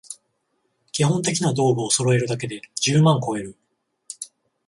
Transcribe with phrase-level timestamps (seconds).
[0.91, 3.55] 基本的な道具をそろえるだけで十万こえる